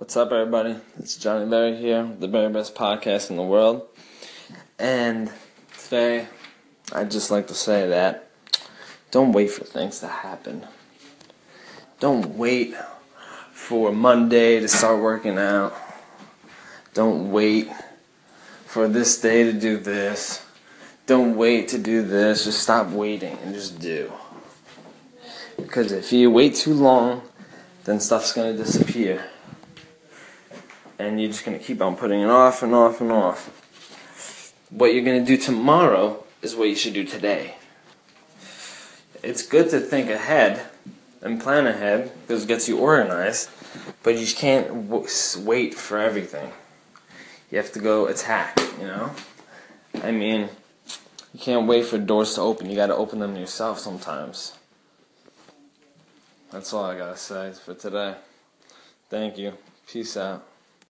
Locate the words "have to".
47.56-47.80